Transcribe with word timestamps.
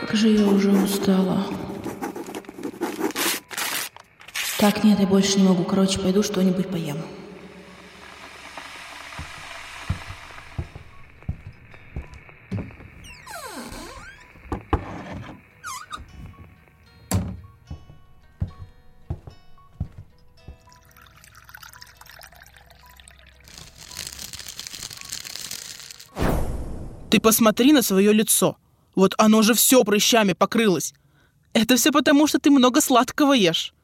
Как 0.00 0.16
же 0.16 0.28
я 0.28 0.46
уже 0.46 0.72
устала. 0.72 1.46
Так, 4.58 4.82
нет, 4.82 4.98
я 4.98 5.06
больше 5.06 5.38
не 5.38 5.46
могу. 5.46 5.62
Короче, 5.62 6.00
пойду 6.00 6.22
что-нибудь 6.22 6.68
поем. 6.68 6.96
Ты 27.10 27.20
посмотри 27.20 27.72
на 27.72 27.82
свое 27.82 28.12
лицо. 28.12 28.56
Вот 28.94 29.14
оно 29.18 29.42
же 29.42 29.54
все 29.54 29.82
прыщами 29.84 30.32
покрылось. 30.32 30.94
Это 31.52 31.76
все 31.76 31.92
потому, 31.92 32.26
что 32.26 32.38
ты 32.38 32.50
много 32.50 32.80
сладкого 32.80 33.32
ешь. 33.32 33.74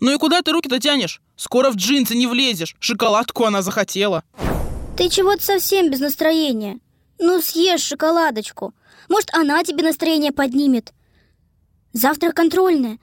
Ну 0.00 0.12
и 0.12 0.18
куда 0.18 0.42
ты 0.42 0.52
руки-то 0.52 0.78
тянешь? 0.78 1.20
Скоро 1.36 1.70
в 1.70 1.76
джинсы 1.76 2.14
не 2.14 2.26
влезешь. 2.26 2.76
Шоколадку 2.78 3.44
она 3.44 3.62
захотела. 3.62 4.24
Ты 4.96 5.08
чего-то 5.08 5.42
совсем 5.42 5.90
без 5.90 6.00
настроения. 6.00 6.78
Ну, 7.18 7.40
съешь 7.40 7.80
шоколадочку. 7.80 8.74
Может, 9.08 9.32
она 9.34 9.62
тебе 9.64 9.82
настроение 9.82 10.32
поднимет. 10.32 10.92
Завтра 11.92 12.32
контрольная. 12.32 12.98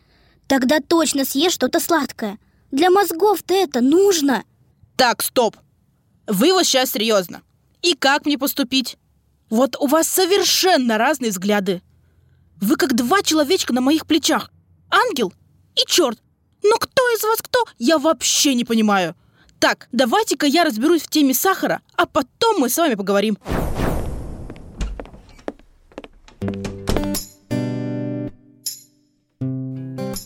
Тогда 0.48 0.79
точно 0.79 1.26
съешь 1.26 1.54
что-то 1.54 1.79
сладкое. 1.79 2.40
Для 2.71 2.90
мозгов-то 2.90 3.54
это 3.54 3.82
нужно. 3.82 4.43
Так, 4.95 5.21
стоп. 5.21 5.57
Вы 6.27 6.54
вот 6.54 6.66
сейчас 6.66 6.91
серьезно. 6.91 7.41
И 7.82 7.95
как 7.95 8.26
мне 8.26 8.38
поступить? 8.38 8.98
Вот 9.52 9.76
у 9.82 9.88
вас 9.88 10.08
совершенно 10.08 10.98
разные 10.98 11.30
взгляды. 11.30 11.82
Вы 12.62 12.78
как 12.78 12.96
два 12.96 13.22
человечка 13.22 13.74
на 13.74 13.82
моих 13.82 14.08
плечах. 14.08 14.50
Ангел 14.90 15.34
и 15.76 15.82
черт. 15.85 16.18
Но 16.63 16.77
кто 16.77 17.02
из 17.10 17.24
вас 17.24 17.41
кто, 17.41 17.66
я 17.77 17.99
вообще 17.99 18.55
не 18.55 18.63
понимаю. 18.63 19.13
Так, 19.60 19.90
давайте-ка 19.91 20.46
я 20.46 20.63
разберусь 20.63 21.02
в 21.02 21.10
теме 21.10 21.34
сахара, 21.34 21.82
а 21.98 22.05
потом 22.05 22.62
мы 22.62 22.70
с 22.70 22.77
вами 22.77 22.96
поговорим. 22.96 23.38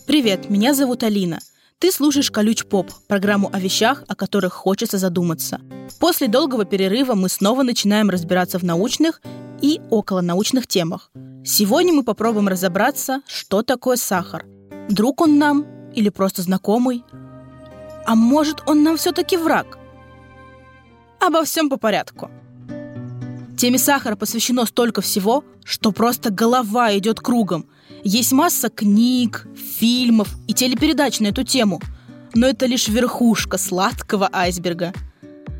Привет, 0.05 0.51
меня 0.51 0.75
зовут 0.75 1.01
Алина. 1.01 1.39
Ты 1.79 1.91
слушаешь 1.91 2.31
«Колюч 2.31 2.65
Поп»– 2.65 2.89
программу 3.07 3.49
о 3.51 3.59
вещах, 3.59 4.03
о 4.07 4.15
которых 4.15 4.53
хочется 4.53 4.97
задуматься. 4.97 5.59
После 5.99 6.29
долгого 6.29 6.63
перерыва 6.63 7.15
мы 7.15 7.27
снова 7.27 7.63
начинаем 7.63 8.09
разбираться 8.09 8.57
в 8.59 8.63
научных 8.63 9.21
и 9.61 9.81
околонаучных 9.89 10.67
темах. 10.67 11.11
Сегодня 11.43 11.91
мы 11.91 12.03
попробуем 12.03 12.47
разобраться, 12.47 13.21
что 13.27 13.61
такое 13.61 13.97
сахар. 13.97 14.45
Друг 14.89 15.19
он 15.19 15.37
нам 15.37 15.65
или 15.93 16.07
просто 16.07 16.43
знакомый? 16.43 17.03
А 18.05 18.15
может, 18.15 18.63
он 18.67 18.83
нам 18.83 18.95
все-таки 18.95 19.35
враг? 19.35 19.77
Обо 21.19 21.43
всем 21.43 21.69
по 21.69 21.75
порядку. 21.75 22.31
Теме 23.57 23.79
сахара 23.79 24.15
посвящено 24.15 24.65
столько 24.65 25.01
всего, 25.01 25.45
что 25.63 25.91
просто 25.91 26.29
голова 26.29 26.95
идет 26.97 27.21
кругом. 27.21 27.67
Есть 28.03 28.33
масса 28.33 28.69
книг, 28.69 29.47
фильмов 29.79 30.29
и 30.47 30.53
телепередач 30.53 31.19
на 31.21 31.27
эту 31.27 31.43
тему, 31.43 31.81
но 32.33 32.47
это 32.47 32.65
лишь 32.65 32.89
верхушка 32.89 33.57
сладкого 33.57 34.29
айсберга. 34.31 34.93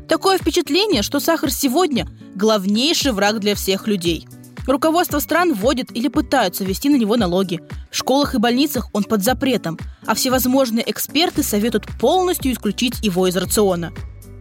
Такое 0.08 0.38
впечатление, 0.38 1.02
что 1.02 1.20
сахар 1.20 1.50
сегодня– 1.50 2.06
главнейший 2.34 3.12
враг 3.12 3.40
для 3.40 3.54
всех 3.54 3.88
людей. 3.88 4.28
Руководство 4.66 5.18
стран 5.20 5.54
вводит 5.54 5.96
или 5.96 6.08
пытаются 6.08 6.64
ввести 6.64 6.88
на 6.88 6.96
него 6.96 7.16
налоги. 7.16 7.60
В 7.90 7.96
школах 7.96 8.34
и 8.34 8.38
больницах 8.38 8.88
он 8.92 9.04
под 9.04 9.24
запретом, 9.24 9.78
а 10.04 10.14
всевозможные 10.14 10.88
эксперты 10.88 11.42
советуют 11.42 11.86
полностью 11.98 12.52
исключить 12.52 13.02
его 13.02 13.26
из 13.26 13.36
рациона. 13.36 13.92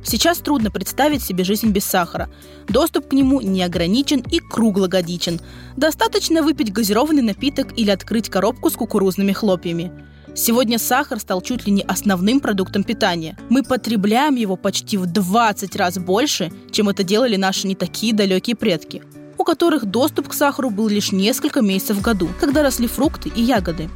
Сейчас 0.05 0.37
трудно 0.37 0.69
представить 0.69 1.23
себе 1.23 1.43
жизнь 1.43 1.71
без 1.71 1.83
сахара. 1.83 2.29
Доступ 2.67 3.09
к 3.09 3.13
нему 3.13 3.41
не 3.41 3.63
ограничен 3.63 4.19
и 4.19 4.39
круглогодичен. 4.39 5.41
Достаточно 5.75 6.43
выпить 6.43 6.71
газированный 6.71 7.23
напиток 7.23 7.77
или 7.77 7.89
открыть 7.89 8.29
коробку 8.29 8.69
с 8.69 8.73
кукурузными 8.73 9.31
хлопьями. 9.31 9.91
Сегодня 10.35 10.77
сахар 10.77 11.19
стал 11.19 11.41
чуть 11.41 11.65
ли 11.65 11.71
не 11.71 11.81
основным 11.81 12.39
продуктом 12.39 12.83
питания. 12.83 13.37
Мы 13.49 13.63
потребляем 13.63 14.35
его 14.35 14.57
почти 14.57 14.97
в 14.97 15.07
20 15.07 15.75
раз 15.75 15.97
больше, 15.97 16.51
чем 16.71 16.89
это 16.89 17.03
делали 17.03 17.35
наши 17.35 17.67
не 17.67 17.73
такие 17.73 18.13
далекие 18.13 18.55
предки, 18.55 19.01
у 19.39 19.43
которых 19.43 19.85
доступ 19.85 20.27
к 20.27 20.33
сахару 20.33 20.69
был 20.69 20.87
лишь 20.87 21.13
несколько 21.13 21.61
месяцев 21.61 21.97
в 21.97 22.01
году, 22.01 22.29
когда 22.39 22.61
росли 22.61 22.87
фрукты 22.87 23.31
и 23.35 23.41
ягоды. 23.41 23.89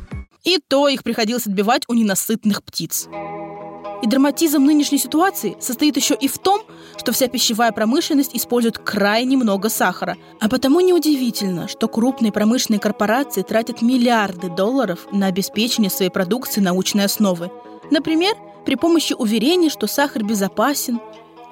И 0.44 0.58
то 0.66 0.88
их 0.88 1.03
приходилось 1.03 1.46
отбивать 1.46 1.84
у 1.88 1.94
ненасытных 1.94 2.64
птиц. 2.64 3.09
И 4.02 4.08
драматизм 4.08 4.64
нынешней 4.64 4.98
ситуации 4.98 5.58
состоит 5.60 5.98
еще 5.98 6.16
и 6.16 6.30
в 6.30 6.38
том, 6.38 6.62
что 6.98 7.12
вся 7.12 7.28
пищевая 7.28 7.72
промышленность 7.74 8.34
использует 8.34 8.78
крайне 8.78 9.36
много 9.36 9.68
сахара. 9.70 10.18
А 10.40 10.48
потому 10.48 10.80
неудивительно, 10.80 11.68
что 11.68 11.90
крупные 11.90 12.32
промышленные 12.32 12.80
корпорации 12.80 13.42
тратят 13.42 13.82
миллиарды 13.82 14.50
долларов 14.50 15.08
на 15.12 15.28
обеспечение 15.28 15.90
своей 15.90 16.12
продукции 16.12 16.62
научной 16.62 17.06
основы. 17.06 17.52
Например, 17.92 18.36
при 18.66 18.76
помощи 18.76 19.14
уверений, 19.14 19.70
что 19.70 19.88
сахар 19.88 20.24
безопасен, 20.24 21.02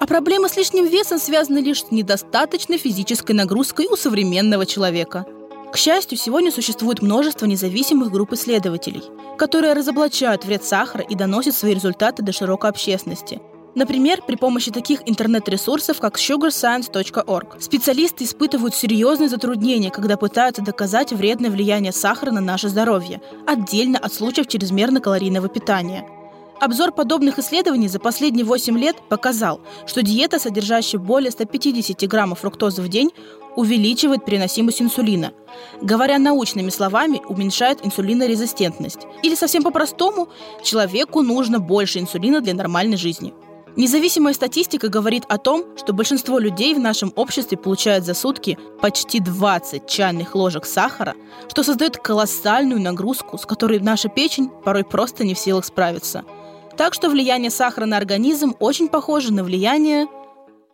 а 0.00 0.06
проблемы 0.06 0.48
с 0.48 0.56
лишним 0.56 0.86
весом 0.86 1.18
связаны 1.18 1.58
лишь 1.58 1.84
с 1.84 1.90
недостаточной 1.90 2.78
физической 2.78 3.32
нагрузкой 3.32 3.88
у 3.90 3.96
современного 3.96 4.64
человека– 4.64 5.26
к 5.72 5.76
счастью, 5.76 6.16
сегодня 6.16 6.50
существует 6.50 7.02
множество 7.02 7.44
независимых 7.44 8.10
групп 8.10 8.32
исследователей, 8.32 9.02
которые 9.36 9.74
разоблачают 9.74 10.44
вред 10.44 10.64
сахара 10.64 11.04
и 11.04 11.14
доносят 11.14 11.54
свои 11.54 11.74
результаты 11.74 12.22
до 12.22 12.32
широкой 12.32 12.70
общественности. 12.70 13.40
Например, 13.74 14.20
при 14.26 14.36
помощи 14.36 14.70
таких 14.72 15.00
интернет-ресурсов, 15.06 16.00
как 16.00 16.16
sugarscience.org. 16.16 17.60
Специалисты 17.60 18.24
испытывают 18.24 18.74
серьезные 18.74 19.28
затруднения, 19.28 19.90
когда 19.90 20.16
пытаются 20.16 20.62
доказать 20.62 21.12
вредное 21.12 21.50
влияние 21.50 21.92
сахара 21.92 22.30
на 22.30 22.40
наше 22.40 22.68
здоровье, 22.70 23.20
отдельно 23.46 23.98
от 23.98 24.12
случаев 24.12 24.48
чрезмерно-калорийного 24.48 25.48
питания– 25.48 26.08
Обзор 26.60 26.90
подобных 26.90 27.38
исследований 27.38 27.86
за 27.86 28.00
последние 28.00 28.44
8 28.44 28.76
лет 28.76 28.96
показал, 29.08 29.60
что 29.86 30.02
диета, 30.02 30.40
содержащая 30.40 31.00
более 31.00 31.30
150 31.30 32.02
граммов 32.08 32.40
фруктозы 32.40 32.82
в 32.82 32.88
день, 32.88 33.12
увеличивает 33.54 34.24
переносимость 34.24 34.82
инсулина. 34.82 35.32
Говоря 35.80 36.18
научными 36.18 36.70
словами, 36.70 37.22
уменьшает 37.28 37.86
инсулинорезистентность. 37.86 39.06
Или 39.22 39.36
совсем 39.36 39.62
по-простому, 39.62 40.28
человеку 40.64 41.22
нужно 41.22 41.60
больше 41.60 42.00
инсулина 42.00 42.40
для 42.40 42.54
нормальной 42.54 42.96
жизни. 42.96 43.34
Независимая 43.76 44.34
статистика 44.34 44.88
говорит 44.88 45.22
о 45.28 45.38
том, 45.38 45.64
что 45.76 45.92
большинство 45.92 46.40
людей 46.40 46.74
в 46.74 46.80
нашем 46.80 47.12
обществе 47.14 47.56
получают 47.56 48.04
за 48.04 48.14
сутки 48.14 48.58
почти 48.80 49.20
20 49.20 49.86
чайных 49.86 50.34
ложек 50.34 50.66
сахара, 50.66 51.14
что 51.48 51.62
создает 51.62 51.98
колоссальную 51.98 52.80
нагрузку, 52.80 53.38
с 53.38 53.46
которой 53.46 53.78
наша 53.78 54.08
печень 54.08 54.50
порой 54.64 54.82
просто 54.82 55.22
не 55.22 55.34
в 55.34 55.38
силах 55.38 55.64
справиться– 55.64 56.24
так 56.78 56.94
что 56.94 57.10
влияние 57.10 57.50
сахара 57.50 57.86
на 57.86 57.96
организм 57.96 58.54
очень 58.60 58.88
похоже 58.88 59.32
на 59.32 59.42
влияние 59.42 60.06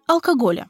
алкоголя. 0.06 0.68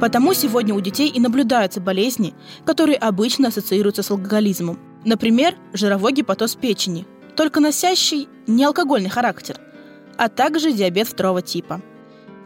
Потому 0.00 0.34
сегодня 0.34 0.74
у 0.74 0.80
детей 0.80 1.08
и 1.08 1.20
наблюдаются 1.20 1.80
болезни, 1.80 2.34
которые 2.66 2.98
обычно 2.98 3.48
ассоциируются 3.48 4.02
с 4.02 4.10
алкоголизмом. 4.10 4.78
Например, 5.04 5.54
жировой 5.72 6.12
гепатоз 6.12 6.56
печени, 6.56 7.06
только 7.36 7.60
носящий 7.60 8.28
не 8.48 8.64
алкогольный 8.64 9.08
характер, 9.08 9.60
а 10.18 10.28
также 10.28 10.72
диабет 10.72 11.06
второго 11.06 11.40
типа. 11.40 11.80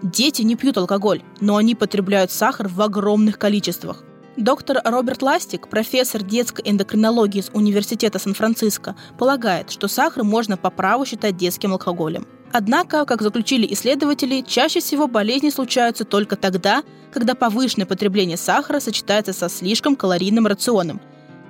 Дети 0.03 0.43
не 0.43 0.57
пьют 0.57 0.77
алкоголь, 0.77 1.23
но 1.41 1.57
они 1.57 1.75
потребляют 1.75 2.33
сахар 2.33 2.69
в 2.69 2.83
огромных 2.83 3.39
количествах. 3.39 4.05
Доктор 4.37 4.81
Роберт 4.85 5.23
Ластик, 5.23 5.69
профессор 5.69 6.25
детской 6.25 6.63
эндокринологии 6.69 7.39
из 7.39 7.51
Университета 7.53 8.19
Сан-Франциско, 8.19 8.97
полагает, 9.17 9.71
что 9.71 9.87
сахар 9.87 10.25
можно 10.25 10.57
по 10.57 10.71
праву 10.71 11.07
считать 11.07 11.37
детским 11.37 11.73
алкоголем. 11.73 12.27
Однако, 12.53 13.05
как 13.05 13.23
заключили 13.23 13.73
исследователи, 13.73 14.41
чаще 14.41 14.81
всего 14.81 15.07
болезни 15.07 15.51
случаются 15.51 16.05
только 16.05 16.35
тогда, 16.35 16.83
когда 17.13 17.37
повышенное 17.37 17.87
потребление 17.87 18.37
сахара 18.37 18.81
сочетается 18.81 19.33
со 19.33 19.49
слишком 19.49 19.95
калорийным 19.95 20.49
рационом. 20.49 21.01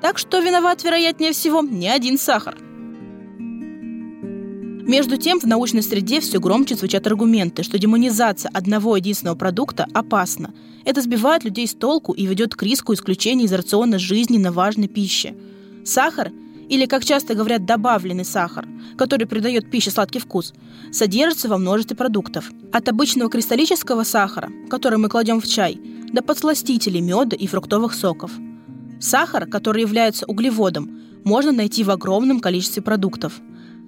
Так 0.02 0.18
что 0.18 0.40
виноват, 0.40 0.84
вероятнее 0.84 1.32
всего, 1.32 1.62
не 1.62 1.88
один 1.88 2.18
сахар. 2.18 2.54
Между 4.86 5.16
тем, 5.16 5.40
в 5.40 5.44
научной 5.44 5.82
среде 5.82 6.20
все 6.20 6.38
громче 6.38 6.74
звучат 6.76 7.06
аргументы, 7.06 7.62
что 7.62 7.78
демонизация 7.78 8.50
одного 8.52 8.98
единственного 8.98 9.34
продукта 9.34 9.86
опасна. 9.94 10.52
Это 10.84 11.00
сбивает 11.00 11.42
людей 11.42 11.66
с 11.66 11.72
толку 11.72 12.12
и 12.12 12.26
ведет 12.26 12.54
к 12.54 12.62
риску 12.62 12.92
исключения 12.92 13.46
из 13.46 13.52
рациона 13.54 13.98
жизненно 13.98 14.52
важной 14.52 14.88
пищи. 14.88 15.34
Сахар, 15.86 16.32
или, 16.68 16.84
как 16.84 17.02
часто 17.02 17.34
говорят, 17.34 17.64
добавленный 17.64 18.26
сахар, 18.26 18.68
который 18.98 19.26
придает 19.26 19.70
пище 19.70 19.90
сладкий 19.90 20.18
вкус, 20.18 20.52
содержится 20.92 21.48
во 21.48 21.56
множестве 21.56 21.96
продуктов. 21.96 22.50
От 22.70 22.86
обычного 22.86 23.30
кристаллического 23.30 24.04
сахара, 24.04 24.50
который 24.68 24.98
мы 24.98 25.08
кладем 25.08 25.40
в 25.40 25.46
чай, 25.46 25.80
до 26.12 26.22
подсластителей 26.22 27.00
меда 27.00 27.36
и 27.36 27.46
фруктовых 27.46 27.94
соков. 27.94 28.32
Сахар, 29.00 29.46
который 29.46 29.80
является 29.80 30.26
углеводом, 30.26 30.90
можно 31.24 31.52
найти 31.52 31.84
в 31.84 31.90
огромном 31.90 32.40
количестве 32.40 32.82
продуктов. 32.82 33.40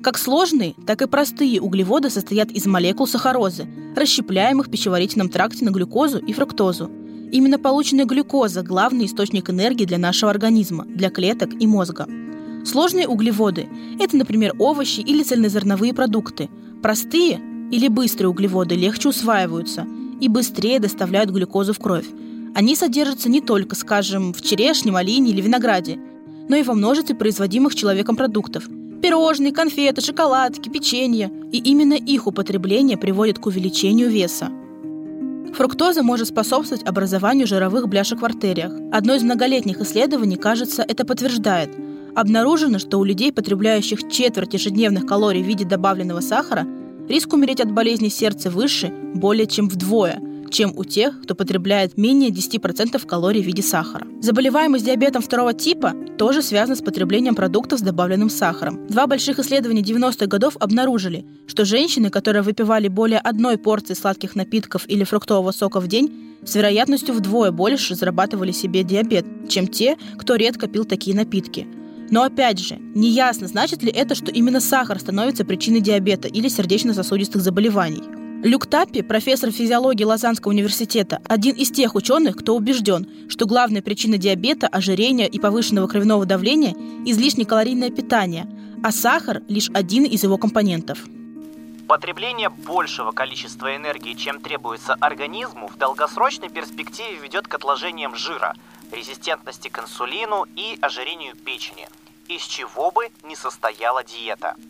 Как 0.06 0.18
сложные, 0.18 0.76
так 0.86 1.02
и 1.02 1.08
простые 1.08 1.60
углеводы 1.60 2.10
состоят 2.10 2.52
из 2.52 2.64
молекул 2.64 3.08
сахарозы, 3.08 3.66
расщепляемых 3.96 4.68
в 4.68 4.70
пищеварительном 4.70 5.28
тракте 5.28 5.64
на 5.64 5.70
глюкозу 5.70 6.18
и 6.18 6.32
фруктозу. 6.32 6.88
Именно 7.32 7.58
полученная 7.58 8.04
глюкоза– 8.04 8.62
главный 8.62 9.06
источник 9.06 9.50
энергии 9.50 9.84
для 9.84 9.98
нашего 9.98 10.30
организма, 10.30 10.84
для 10.84 11.10
клеток 11.10 11.60
и 11.60 11.66
мозга. 11.66 12.06
Сложные 12.64 13.08
углеводы– 13.08 13.66
это, 13.98 14.16
например, 14.16 14.54
овощи 14.60 15.00
или 15.00 15.24
цельнозерновые 15.24 15.92
продукты. 15.92 16.50
Простые 16.82 17.40
или 17.72 17.88
быстрые 17.88 18.28
углеводы 18.28 18.76
легче 18.76 19.08
усваиваются 19.08 19.88
и 20.20 20.28
быстрее 20.28 20.78
доставляют 20.78 21.30
глюкозу 21.30 21.72
в 21.72 21.80
кровь. 21.80 22.06
Они 22.54 22.76
содержатся 22.76 23.28
не 23.28 23.40
только, 23.40 23.74
скажем, 23.74 24.32
в 24.32 24.40
черешне, 24.40 24.92
малине 24.92 25.32
или 25.32 25.40
винограде, 25.40 25.98
но 26.48 26.54
и 26.54 26.62
во 26.62 26.74
множестве 26.74 27.16
производимых 27.16 27.74
человеком 27.74 28.14
продуктов– 28.14 28.68
пирожные, 29.06 29.52
конфеты, 29.52 30.00
шоколадки, 30.00 30.68
печенье. 30.68 31.30
И 31.52 31.58
именно 31.58 31.94
их 31.94 32.26
употребление 32.26 32.98
приводит 32.98 33.38
к 33.38 33.46
увеличению 33.46 34.10
веса. 34.10 34.48
Фруктоза 35.54 36.02
может 36.02 36.26
способствовать 36.26 36.84
образованию 36.84 37.46
жировых 37.46 37.88
бляшек 37.88 38.20
в 38.20 38.24
артериях. 38.24 38.72
Одно 38.90 39.14
из 39.14 39.22
многолетних 39.22 39.80
исследований, 39.80 40.36
кажется, 40.36 40.82
это 40.82 41.04
подтверждает. 41.04 41.70
Обнаружено, 42.16 42.80
что 42.80 42.98
у 42.98 43.04
людей, 43.04 43.32
потребляющих 43.32 44.10
четверть 44.10 44.54
ежедневных 44.54 45.06
калорий 45.06 45.44
в 45.44 45.46
виде 45.46 45.64
добавленного 45.64 46.18
сахара, 46.18 46.66
риск 47.08 47.32
умереть 47.32 47.60
от 47.60 47.70
болезни 47.70 48.08
сердца 48.08 48.50
выше 48.50 48.92
более 49.14 49.46
чем 49.46 49.68
вдвое– 49.68 50.20
чем 50.56 50.72
у 50.74 50.84
тех, 50.84 51.20
кто 51.20 51.34
потребляет 51.34 51.98
менее 51.98 52.30
10% 52.30 53.06
калорий 53.06 53.42
в 53.42 53.46
виде 53.46 53.62
сахара. 53.62 54.06
Заболеваемость 54.22 54.86
диабетом 54.86 55.20
второго 55.20 55.52
типа 55.52 55.92
тоже 56.16 56.40
связана 56.40 56.76
с 56.76 56.80
потреблением 56.80 57.34
продуктов 57.34 57.80
с 57.80 57.82
добавленным 57.82 58.30
сахаром. 58.30 58.86
Два 58.86 59.06
больших 59.06 59.38
исследования 59.38 59.82
90-х 59.82 60.24
годов 60.24 60.56
обнаружили, 60.58 61.26
что 61.46 61.66
женщины, 61.66 62.08
которые 62.08 62.40
выпивали 62.40 62.88
более 62.88 63.18
одной 63.18 63.58
порции 63.58 63.92
сладких 63.92 64.34
напитков 64.34 64.88
или 64.88 65.04
фруктового 65.04 65.52
сока 65.52 65.78
в 65.78 65.88
день, 65.88 66.38
с 66.42 66.54
вероятностью 66.54 67.14
вдвое 67.14 67.50
больше 67.50 67.94
зарабатывали 67.94 68.52
себе 68.52 68.82
диабет, 68.82 69.26
чем 69.50 69.68
те, 69.68 69.98
кто 70.16 70.36
редко 70.36 70.68
пил 70.68 70.86
такие 70.86 71.14
напитки. 71.14 71.66
Но 72.08 72.22
опять 72.22 72.60
же, 72.60 72.78
неясно, 72.94 73.46
значит 73.46 73.82
ли 73.82 73.90
это, 73.90 74.14
что 74.14 74.30
именно 74.30 74.60
сахар 74.60 74.98
становится 74.98 75.44
причиной 75.44 75.82
диабета 75.82 76.28
или 76.28 76.48
сердечно-сосудистых 76.48 77.42
заболеваний. 77.42 78.25
Люк 78.46 78.69
Таппи, 78.69 79.02
профессор 79.02 79.50
физиологии 79.50 80.04
Лозаннского 80.04 80.52
университета, 80.52 81.20
один 81.25 81.56
из 81.56 81.72
тех 81.72 81.96
ученых, 81.96 82.37
кто 82.37 82.54
убежден, 82.54 83.28
что 83.28 83.44
главная 83.44 83.82
причина 83.82 84.19
диабета, 84.19 84.69
ожирения 84.69 85.26
и 85.26 85.40
повышенного 85.40 85.88
кровяного 85.88 86.26
давления– 86.26 86.72
излишне 87.04 87.44
калорийное 87.44 87.90
питание, 87.90 88.46
а 88.84 88.93
сахар– 88.93 89.43
лишь 89.48 89.69
один 89.75 90.04
из 90.04 90.22
его 90.22 90.38
компонентов. 90.38 91.00
Потребление 91.88 92.48
большего 92.48 93.10
количества 93.10 93.75
энергии, 93.75 94.14
чем 94.14 94.40
требуется 94.40 94.94
организму, 94.94 95.66
в 95.66 95.76
долгосрочной 95.76 96.49
перспективе 96.49 97.19
ведет 97.20 97.49
к 97.49 97.54
отложениям 97.54 98.14
жира, 98.14 98.54
резистентности 98.92 99.66
к 99.66 99.81
инсулину 99.81 100.46
и 100.54 100.78
ожирению 100.81 101.34
печени, 101.34 101.88
из 102.28 102.42
чего 102.42 102.92
бы 102.92 103.08
не 103.25 103.34
состояла 103.34 104.04
диета– 104.04 104.54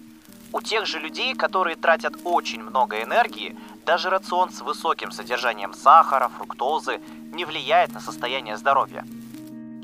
у 0.53 0.61
тех 0.61 0.87
же 0.87 0.99
людей, 0.99 1.35
которые 1.35 1.77
тратят 1.77 2.15
очень 2.25 2.63
много 2.63 3.03
энергии, 3.03 3.57
даже 3.85 4.11
рацион 4.11 4.51
с 4.51 4.61
высоким 4.61 5.11
содержанием 5.11 5.75
сахара, 5.75 6.29
фруктозы 6.29 7.01
не 7.33 7.45
влияет 7.45 7.93
на 7.93 8.01
состояние 8.01 8.57
здоровья. 8.57 9.05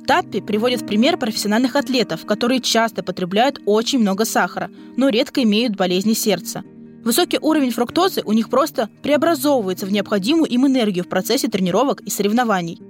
Таппи 0.06 0.40
приводит 0.40 0.82
в 0.82 0.86
пример 0.86 1.16
профессиональных 1.16 1.76
атлетов, 1.76 2.26
которые 2.26 2.60
часто 2.60 3.02
потребляют 3.02 3.60
очень 3.66 4.00
много 4.00 4.24
сахара, 4.24 4.70
но 4.96 5.08
редко 5.08 5.42
имеют 5.42 5.76
болезни 5.76 6.12
сердца. 6.12 6.64
Высокий 7.04 7.38
уровень 7.40 7.70
фруктозы 7.70 8.22
у 8.24 8.32
них 8.32 8.48
просто 8.48 8.88
преобразовывается 9.02 9.86
в 9.86 9.92
необходимую 9.92 10.48
им 10.50 10.66
энергию 10.66 11.04
в 11.04 11.08
процессе 11.08 11.48
тренировок 11.48 12.00
и 12.00 12.10
соревнований. 12.10 12.80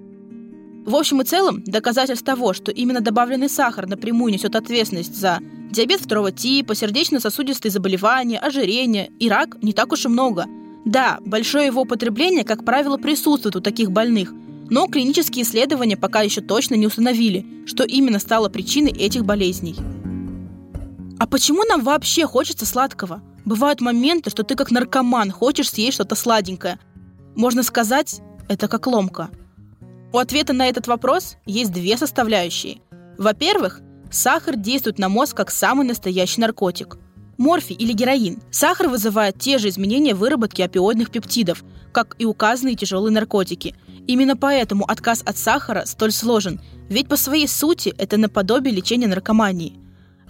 В 0.84 0.96
общем 0.96 1.20
и 1.22 1.24
целом, 1.24 1.62
доказательств 1.64 2.24
того, 2.24 2.52
что 2.54 2.72
именно 2.72 3.00
добавленный 3.00 3.48
сахар 3.48 3.86
напрямую 3.86 4.32
несет 4.32 4.56
ответственность 4.56 5.14
за 5.14 5.38
диабет 5.72 6.00
второго 6.00 6.30
типа, 6.30 6.74
сердечно-сосудистые 6.74 7.72
заболевания, 7.72 8.38
ожирение 8.38 9.10
и 9.18 9.28
рак 9.28 9.56
не 9.62 9.72
так 9.72 9.92
уж 9.92 10.04
и 10.04 10.08
много. 10.08 10.46
Да, 10.84 11.18
большое 11.24 11.66
его 11.66 11.82
употребление, 11.82 12.44
как 12.44 12.64
правило, 12.64 12.96
присутствует 12.96 13.56
у 13.56 13.60
таких 13.60 13.90
больных, 13.90 14.32
но 14.70 14.86
клинические 14.86 15.44
исследования 15.44 15.96
пока 15.96 16.22
еще 16.22 16.40
точно 16.40 16.74
не 16.74 16.86
установили, 16.86 17.46
что 17.66 17.84
именно 17.84 18.18
стало 18.18 18.48
причиной 18.48 18.92
этих 18.92 19.24
болезней. 19.24 19.76
А 21.18 21.26
почему 21.26 21.64
нам 21.64 21.82
вообще 21.82 22.26
хочется 22.26 22.66
сладкого? 22.66 23.22
Бывают 23.44 23.80
моменты, 23.80 24.30
что 24.30 24.42
ты 24.44 24.54
как 24.54 24.70
наркоман 24.70 25.30
хочешь 25.30 25.70
съесть 25.70 25.94
что-то 25.94 26.14
сладенькое. 26.14 26.78
Можно 27.34 27.62
сказать, 27.62 28.20
это 28.48 28.68
как 28.68 28.86
ломка– 28.86 29.30
у 30.12 30.18
ответа 30.18 30.52
на 30.52 30.68
этот 30.68 30.88
вопрос 30.88 31.38
есть 31.46 31.72
две 31.72 31.96
составляющие. 31.96 32.82
Во-первых, 33.16 33.80
сахар 34.14 34.56
действует 34.56 34.98
на 34.98 35.08
мозг 35.08 35.36
как 35.36 35.50
самый 35.50 35.86
настоящий 35.86 36.40
наркотик. 36.40 36.98
Морфий 37.38 37.74
или 37.74 37.92
героин. 37.92 38.40
Сахар 38.50 38.88
вызывает 38.88 39.38
те 39.38 39.58
же 39.58 39.68
изменения 39.68 40.14
выработки 40.14 40.62
опиоидных 40.62 41.10
пептидов, 41.10 41.64
как 41.92 42.14
и 42.18 42.24
указанные 42.24 42.76
тяжелые 42.76 43.12
наркотики. 43.12 43.74
Именно 44.06 44.36
поэтому 44.36 44.84
отказ 44.84 45.22
от 45.24 45.36
сахара 45.36 45.84
столь 45.86 46.12
сложен, 46.12 46.60
ведь 46.88 47.08
по 47.08 47.16
своей 47.16 47.48
сути 47.48 47.94
это 47.98 48.16
наподобие 48.16 48.74
лечения 48.74 49.06
наркомании. 49.06 49.78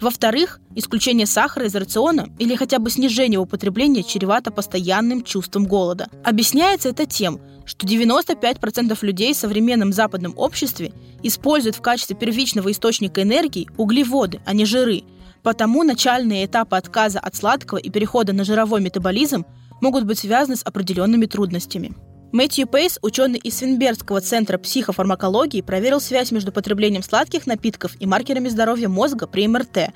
Во-вторых, 0.01 0.59
исключение 0.75 1.25
сахара 1.25 1.65
из 1.65 1.75
рациона 1.75 2.27
или 2.37 2.55
хотя 2.55 2.79
бы 2.79 2.89
снижение 2.89 3.39
употребления 3.39 4.03
чревато 4.03 4.51
постоянным 4.51 5.23
чувством 5.23 5.65
голода. 5.65 6.09
Объясняется 6.23 6.89
это 6.89 7.05
тем, 7.05 7.39
что 7.65 7.85
95% 7.85 8.97
людей 9.01 9.33
в 9.33 9.37
современном 9.37 9.93
западном 9.93 10.33
обществе 10.37 10.91
используют 11.21 11.75
в 11.75 11.81
качестве 11.81 12.15
первичного 12.15 12.71
источника 12.71 13.21
энергии 13.21 13.69
углеводы, 13.77 14.41
а 14.45 14.53
не 14.53 14.65
жиры. 14.65 15.03
Потому 15.41 15.83
начальные 15.83 16.45
этапы 16.45 16.75
отказа 16.75 17.19
от 17.19 17.35
сладкого 17.35 17.77
и 17.77 17.89
перехода 17.89 18.33
на 18.33 18.43
жировой 18.43 18.81
метаболизм 18.81 19.45
могут 19.81 20.05
быть 20.05 20.19
связаны 20.19 20.55
с 20.55 20.63
определенными 20.63 21.25
трудностями. 21.25 21.93
Мэтью 22.33 22.65
Пейс, 22.65 22.97
ученый 23.03 23.37
из 23.37 23.57
Свинбергского 23.57 24.19
центра 24.19 24.57
психофармакологии, 24.57 25.61
проверил 25.61 26.01
связь 26.01 26.31
между 26.31 26.51
потреблением 26.51 27.03
сладких 27.03 27.45
напитков 27.45 27.95
и 27.99 28.07
маркерами 28.07 28.49
здоровья 28.49 28.89
мозга 28.89 29.27
при 29.27 29.47
МРТ. 29.47 29.93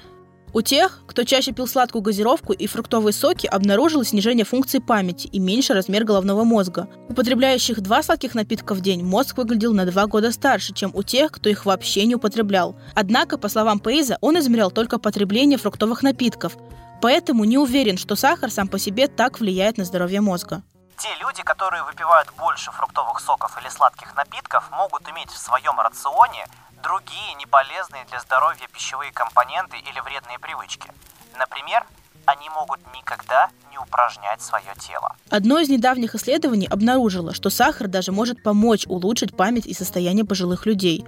У 0.53 0.61
тех, 0.61 1.01
кто 1.05 1.23
чаще 1.23 1.51
пил 1.51 1.67
сладкую 1.67 2.01
газировку 2.01 2.53
и 2.53 2.67
фруктовые 2.67 3.13
соки, 3.13 3.47
обнаружилось 3.47 4.09
снижение 4.09 4.45
функции 4.45 4.79
памяти 4.79 5.27
и 5.27 5.39
меньше 5.39 5.73
размер 5.73 6.05
головного 6.05 6.45
мозга. 6.45 6.87
У 7.09 7.13
потребляющих 7.13 7.81
два 7.81 8.01
сладких 8.01 8.33
напитка 8.33 8.73
в 8.73 8.79
день 8.79 9.03
мозг 9.03 9.37
выглядел 9.37 9.73
на 9.73 9.85
два 9.85 10.07
года 10.07 10.31
старше, 10.31 10.73
чем 10.73 10.91
у 10.93 11.03
тех, 11.03 11.31
кто 11.31 11.49
их 11.49 11.65
вообще 11.65 12.05
не 12.05 12.15
употреблял. 12.15 12.77
Однако, 12.95 13.37
по 13.37 13.49
словам 13.49 13.79
Пейза, 13.79 14.17
он 14.21 14.39
измерял 14.39 14.71
только 14.71 14.99
потребление 14.99 15.59
фруктовых 15.59 16.01
напитков, 16.01 16.55
поэтому 17.01 17.43
не 17.43 17.57
уверен, 17.57 17.97
что 17.97 18.15
сахар 18.15 18.49
сам 18.49 18.69
по 18.69 18.79
себе 18.79 19.07
так 19.07 19.39
влияет 19.39 19.77
на 19.77 19.83
здоровье 19.83 20.21
мозга. 20.21 20.63
Те 20.97 21.09
люди, 21.19 21.43
которые 21.43 21.83
выпивают 21.83 22.29
больше 22.37 22.71
фруктовых 22.71 23.19
соков 23.19 23.55
или 23.61 23.69
сладких 23.69 24.15
напитков, 24.15 24.71
могут 24.71 25.07
иметь 25.09 25.29
в 25.29 25.37
своем 25.37 25.79
рационе 25.79 26.47
другие 26.87 27.33
неполезные 27.35 28.05
для 28.09 28.19
здоровья 28.21 28.67
пищевые 28.73 29.11
компоненты 29.11 29.77
или 29.77 29.99
вредные 29.99 30.39
привычки. 30.39 30.89
Например, 31.37 31.85
они 32.25 32.49
могут 32.49 32.79
никогда 32.95 33.49
не 33.71 33.77
упражнять 33.77 34.41
свое 34.41 34.73
тело. 34.79 35.15
Одно 35.29 35.59
из 35.59 35.67
недавних 35.67 36.15
исследований 36.15 36.67
обнаружило, 36.67 37.33
что 37.33 37.49
сахар 37.49 37.87
даже 37.87 38.11
может 38.13 38.41
помочь 38.41 38.85
улучшить 38.87 39.35
память 39.35 39.65
и 39.65 39.73
состояние 39.73 40.23
пожилых 40.23 40.65
людей. 40.65 41.05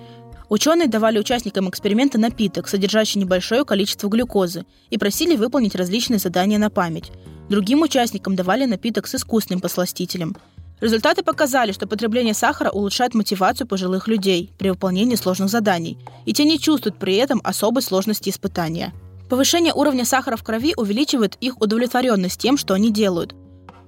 Ученые 0.49 0.89
давали 0.89 1.17
участникам 1.17 1.69
эксперимента 1.69 2.17
напиток, 2.19 2.67
содержащий 2.67 3.21
небольшое 3.21 3.63
количество 3.63 4.09
глюкозы, 4.09 4.65
и 4.89 4.97
просили 4.97 5.37
выполнить 5.37 5.75
различные 5.75 6.19
задания 6.19 6.57
на 6.57 6.69
память. 6.69 7.11
Другим 7.49 7.83
участникам 7.83 8.35
давали 8.35 8.65
напиток 8.65 9.07
с 9.07 9.15
искусственным 9.15 9.61
посластителем. 9.61 10.35
Результаты 10.81 11.23
показали, 11.23 11.71
что 11.71 11.87
потребление 11.87 12.33
сахара 12.33 12.69
улучшает 12.69 13.13
мотивацию 13.13 13.67
пожилых 13.67 14.07
людей 14.07 14.53
при 14.57 14.69
выполнении 14.69 15.15
сложных 15.15 15.49
заданий, 15.49 15.97
и 16.25 16.33
те 16.33 16.45
не 16.45 16.59
чувствуют 16.59 16.97
при 16.97 17.15
этом 17.15 17.41
особой 17.43 17.83
сложности 17.83 18.29
испытания. 18.29 18.93
Повышение 19.29 19.73
уровня 19.73 20.05
сахара 20.05 20.37
в 20.37 20.43
крови 20.43 20.73
увеличивает 20.77 21.35
их 21.41 21.61
удовлетворенность 21.61 22.39
тем, 22.39 22.57
что 22.57 22.73
они 22.73 22.91
делают. 22.91 23.35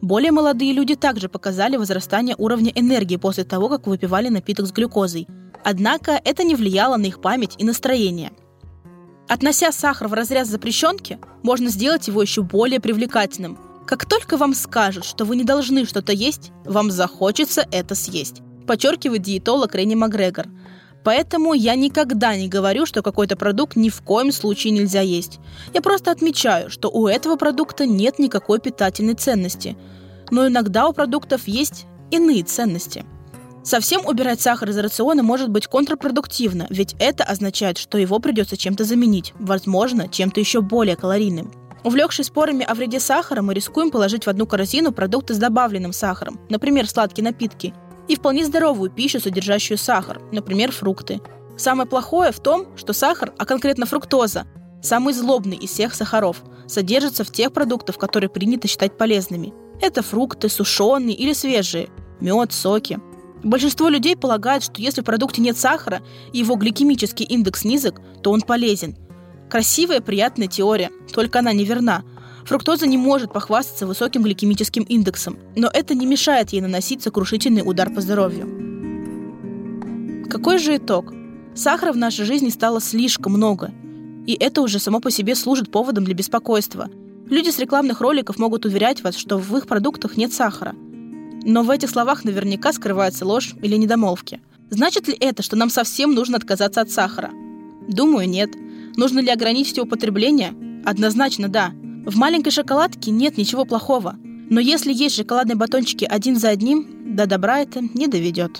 Более 0.01 0.31
молодые 0.31 0.73
люди 0.73 0.95
также 0.95 1.29
показали 1.29 1.77
возрастание 1.77 2.35
уровня 2.37 2.71
энергии 2.75 3.17
после 3.17 3.43
того, 3.43 3.69
как 3.69 3.87
выпивали 3.87 4.29
напиток 4.29 4.67
с 4.67 4.71
глюкозой. 4.71 5.27
Однако 5.63 6.19
это 6.23 6.43
не 6.43 6.55
влияло 6.55 6.97
на 6.97 7.05
их 7.05 7.21
память 7.21 7.55
и 7.57 7.63
настроение– 7.63 8.31
Относя 9.31 9.71
сахар 9.71 10.09
в 10.09 10.13
разряд 10.13 10.45
запрещенки, 10.45 11.17
можно 11.41 11.69
сделать 11.69 12.05
его 12.05 12.21
еще 12.21 12.41
более 12.41 12.81
привлекательным. 12.81 13.57
Как 13.91 14.05
только 14.05 14.37
вам 14.37 14.53
скажут, 14.53 15.03
что 15.03 15.25
вы 15.25 15.35
не 15.35 15.43
должны 15.43 15.83
что-то 15.83 16.13
есть, 16.13 16.53
вам 16.63 16.91
захочется 16.91 17.67
это 17.71 17.93
съесть, 17.93 18.41
подчеркивает 18.65 19.21
диетолог 19.21 19.75
Ренни 19.75 19.95
Макгрегор. 19.95 20.45
Поэтому 21.03 21.53
я 21.53 21.75
никогда 21.75 22.37
не 22.37 22.47
говорю, 22.47 22.85
что 22.85 23.01
какой-то 23.01 23.35
продукт 23.35 23.75
ни 23.75 23.89
в 23.89 24.01
коем 24.01 24.31
случае 24.31 24.71
нельзя 24.71 25.01
есть. 25.01 25.39
Я 25.73 25.81
просто 25.81 26.09
отмечаю, 26.09 26.69
что 26.69 26.89
у 26.89 27.05
этого 27.05 27.35
продукта 27.35 27.85
нет 27.85 28.17
никакой 28.17 28.61
питательной 28.61 29.15
ценности. 29.15 29.75
Но 30.29 30.47
иногда 30.47 30.87
у 30.87 30.93
продуктов 30.93 31.45
есть 31.45 31.85
иные 32.11 32.43
ценности. 32.43 33.03
Совсем 33.61 34.05
убирать 34.05 34.39
сахар 34.39 34.69
из 34.69 34.77
рациона 34.77 35.21
может 35.21 35.49
быть 35.49 35.67
контрпродуктивно, 35.67 36.65
ведь 36.69 36.95
это 36.97 37.25
означает, 37.25 37.77
что 37.77 37.97
его 37.97 38.19
придется 38.19 38.55
чем-то 38.55 38.85
заменить, 38.85 39.33
возможно, 39.37 40.07
чем-то 40.07 40.39
еще 40.39 40.61
более 40.61 40.95
калорийным. 40.95 41.51
Увлекшись 41.83 42.27
спорами 42.27 42.63
о 42.63 42.75
вреде 42.75 42.99
сахара, 42.99 43.41
мы 43.41 43.53
рискуем 43.53 43.89
положить 43.89 44.25
в 44.25 44.29
одну 44.29 44.45
корзину 44.45 44.91
продукты 44.91 45.33
с 45.33 45.37
добавленным 45.37 45.93
сахаром, 45.93 46.39
например, 46.49 46.87
сладкие 46.87 47.25
напитки, 47.25 47.73
и 48.07 48.15
вполне 48.15 48.45
здоровую 48.45 48.91
пищу, 48.91 49.19
содержащую 49.19 49.77
сахар, 49.77 50.21
например, 50.31 50.71
фрукты. 50.71 51.21
Самое 51.57 51.87
плохое 51.87 52.31
в 52.31 52.39
том, 52.39 52.67
что 52.77 52.93
сахар, 52.93 53.33
а 53.37 53.45
конкретно 53.45 53.85
фруктоза, 53.85 54.45
самый 54.81 55.13
злобный 55.13 55.57
из 55.57 55.71
всех 55.71 55.95
сахаров, 55.95 56.43
содержится 56.67 57.23
в 57.23 57.31
тех 57.31 57.51
продуктах, 57.51 57.97
которые 57.97 58.29
принято 58.29 58.67
считать 58.67 58.97
полезными. 58.97 59.53
Это 59.81 60.03
фрукты, 60.03 60.49
сушеные 60.49 61.15
или 61.15 61.33
свежие, 61.33 61.89
мед, 62.19 62.53
соки. 62.53 62.99
Большинство 63.43 63.89
людей 63.89 64.15
полагают, 64.15 64.63
что 64.63 64.79
если 64.81 65.01
в 65.01 65.05
продукте 65.05 65.41
нет 65.41 65.57
сахара 65.57 66.01
и 66.31 66.39
его 66.39 66.55
гликемический 66.55 67.25
индекс 67.25 67.63
низок, 67.63 67.99
то 68.21 68.31
он 68.31 68.41
полезен. 68.41 68.95
Красивая, 69.51 69.99
приятная 69.99 70.47
теория, 70.47 70.91
только 71.13 71.39
она 71.39 71.51
неверна. 71.51 72.05
Фруктоза 72.45 72.87
не 72.87 72.97
может 72.97 73.33
похвастаться 73.33 73.85
высоким 73.85 74.23
гликемическим 74.23 74.83
индексом, 74.83 75.37
но 75.57 75.69
это 75.73 75.93
не 75.93 76.05
мешает 76.05 76.51
ей 76.51 76.61
наносить 76.61 77.03
сокрушительный 77.03 77.61
удар 77.61 77.93
по 77.93 77.99
здоровью. 77.99 78.47
Какой 80.29 80.57
же 80.57 80.77
итог? 80.77 81.13
Сахара 81.53 81.91
в 81.91 81.97
нашей 81.97 82.23
жизни 82.23 82.47
стало 82.47 82.79
слишком 82.79 83.33
много, 83.33 83.71
и 84.25 84.37
это 84.39 84.61
уже 84.61 84.79
само 84.79 85.01
по 85.01 85.11
себе 85.11 85.35
служит 85.35 85.69
поводом 85.69 86.05
для 86.05 86.13
беспокойства. 86.13 86.89
Люди 87.29 87.49
с 87.49 87.59
рекламных 87.59 87.99
роликов 87.99 88.39
могут 88.39 88.65
уверять 88.65 89.03
вас, 89.03 89.17
что 89.17 89.37
в 89.37 89.57
их 89.57 89.67
продуктах 89.67 90.15
нет 90.15 90.31
сахара. 90.31 90.73
Но 91.43 91.63
в 91.63 91.71
этих 91.71 91.89
словах 91.89 92.23
наверняка 92.23 92.71
скрывается 92.71 93.25
ложь 93.25 93.53
или 93.61 93.75
недомолвки. 93.75 94.39
Значит 94.69 95.09
ли 95.09 95.17
это, 95.19 95.43
что 95.43 95.57
нам 95.57 95.69
совсем 95.69 96.13
нужно 96.13 96.37
отказаться 96.37 96.79
от 96.79 96.89
сахара? 96.89 97.31
Думаю, 97.89 98.29
нет. 98.29 98.51
Нужно 98.97 99.19
ли 99.19 99.29
ограничить 99.29 99.77
его 99.77 99.85
потребление? 99.85 100.53
Однозначно 100.85 101.47
да. 101.47 101.71
В 102.05 102.15
маленькой 102.17 102.51
шоколадке 102.51 103.11
нет 103.11 103.37
ничего 103.37 103.65
плохого. 103.65 104.15
Но 104.49 104.59
если 104.59 104.91
есть 104.91 105.15
шоколадные 105.15 105.55
батончики 105.55 106.03
один 106.03 106.35
за 106.35 106.49
одним, 106.49 107.15
до 107.15 107.25
добра 107.25 107.59
это 107.59 107.81
не 107.81 108.07
доведет. 108.07 108.59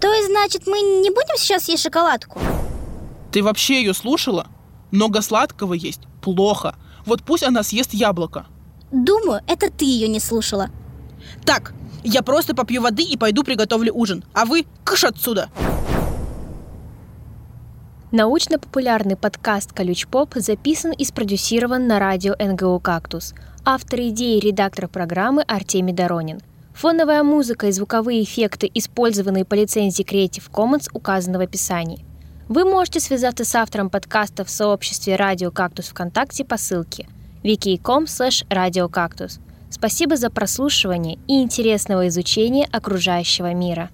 То 0.00 0.12
есть, 0.12 0.28
значит, 0.28 0.66
мы 0.66 0.80
не 0.80 1.10
будем 1.10 1.36
сейчас 1.36 1.68
есть 1.68 1.82
шоколадку? 1.82 2.40
Ты 3.32 3.42
вообще 3.42 3.80
ее 3.80 3.94
слушала? 3.94 4.46
Много 4.90 5.22
сладкого 5.22 5.74
есть 5.74 6.00
плохо. 6.22 6.76
Вот 7.04 7.22
пусть 7.22 7.42
она 7.42 7.62
съест 7.62 7.92
яблоко. 7.92 8.46
Думаю, 8.92 9.40
это 9.46 9.70
ты 9.70 9.84
ее 9.84 10.08
не 10.08 10.20
слушала. 10.20 10.70
Так, 11.44 11.74
я 12.04 12.22
просто 12.22 12.54
попью 12.54 12.82
воды 12.82 13.02
и 13.02 13.16
пойду 13.16 13.42
приготовлю 13.42 13.92
ужин. 13.94 14.24
А 14.32 14.44
вы 14.44 14.66
кыш 14.84 15.04
отсюда! 15.04 15.50
Научно-популярный 18.16 19.16
подкаст 19.16 19.72
«Колюч 19.72 20.06
Поп» 20.06 20.34
записан 20.36 20.92
и 20.92 21.04
спродюсирован 21.04 21.88
на 21.88 21.98
радио 21.98 22.36
НГУ 22.38 22.78
«Кактус». 22.78 23.34
Автор 23.64 23.98
идеи 24.02 24.36
и 24.36 24.40
редактор 24.40 24.86
программы 24.86 25.42
Артемий 25.42 25.92
Доронин. 25.92 26.40
Фоновая 26.74 27.24
музыка 27.24 27.66
и 27.66 27.72
звуковые 27.72 28.22
эффекты, 28.22 28.70
использованные 28.72 29.44
по 29.44 29.54
лицензии 29.54 30.04
Creative 30.04 30.48
Commons, 30.48 30.88
указаны 30.92 31.38
в 31.38 31.40
описании. 31.40 32.04
Вы 32.48 32.64
можете 32.64 33.00
связаться 33.00 33.44
с 33.44 33.52
автором 33.56 33.90
подкаста 33.90 34.44
в 34.44 34.50
сообществе 34.50 35.16
«Радио 35.16 35.50
Кактус 35.50 35.86
ВКонтакте» 35.88 36.44
по 36.44 36.56
ссылке 36.56 37.08
wiki.com 37.42 38.04
radiocactus. 38.04 39.40
Спасибо 39.70 40.16
за 40.16 40.30
прослушивание 40.30 41.18
и 41.26 41.42
интересного 41.42 42.06
изучения 42.06 42.68
окружающего 42.70 43.52
мира. 43.54 43.90